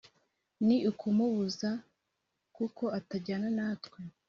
Ni 0.65 0.77
ukumubuza 0.91 1.69
kuko 2.55 2.83
atajyana 2.97 3.47
natwe 3.57 3.99